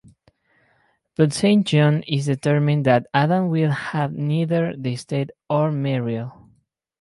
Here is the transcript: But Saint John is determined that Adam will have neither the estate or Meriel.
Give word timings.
But 1.15 1.31
Saint 1.31 1.67
John 1.67 2.01
is 2.07 2.25
determined 2.25 2.87
that 2.87 3.05
Adam 3.13 3.49
will 3.49 3.69
have 3.69 4.13
neither 4.13 4.73
the 4.75 4.93
estate 4.93 5.29
or 5.47 5.69
Meriel. 5.71 6.49